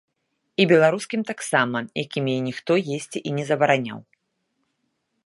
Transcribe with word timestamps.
І 0.63 0.65
беларускім 0.71 1.21
таксама, 1.31 1.77
якім 2.03 2.23
яе 2.33 2.39
ніхто 2.49 2.71
есці 2.97 3.19
і 3.27 3.37
не 3.41 3.45
забараняў. 3.51 3.99